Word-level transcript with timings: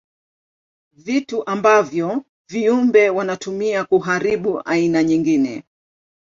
Vitu 0.93 1.43
ambavyo 1.45 2.23
viumbe 2.49 3.09
wanatumia 3.09 3.85
kuharibu 3.85 4.61
aina 4.65 5.03
nyingine. 5.03 5.63